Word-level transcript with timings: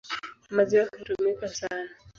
Maziwa 0.55 0.85
hutumika 0.91 1.47
sana. 1.47 1.89